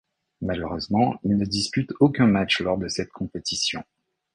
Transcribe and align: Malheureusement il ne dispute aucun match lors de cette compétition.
Malheureusement 0.41 1.19
il 1.23 1.37
ne 1.37 1.45
dispute 1.45 1.93
aucun 1.99 2.25
match 2.25 2.59
lors 2.61 2.79
de 2.79 2.87
cette 2.87 3.11
compétition. 3.11 3.83